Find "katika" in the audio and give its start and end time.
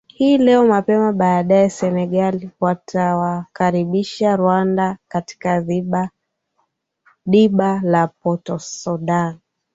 5.07-5.61